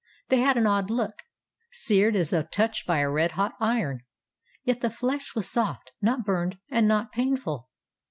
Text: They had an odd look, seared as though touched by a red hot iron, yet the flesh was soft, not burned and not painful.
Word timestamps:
They 0.29 0.39
had 0.39 0.57
an 0.57 0.65
odd 0.65 0.89
look, 0.89 1.13
seared 1.71 2.15
as 2.15 2.31
though 2.31 2.41
touched 2.41 2.87
by 2.87 3.01
a 3.01 3.11
red 3.11 3.33
hot 3.33 3.53
iron, 3.59 4.01
yet 4.63 4.81
the 4.81 4.89
flesh 4.89 5.35
was 5.35 5.47
soft, 5.47 5.91
not 6.01 6.25
burned 6.25 6.57
and 6.71 6.87
not 6.87 7.11
painful. 7.11 7.69